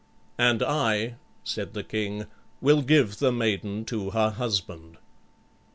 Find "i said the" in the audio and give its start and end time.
0.63-1.83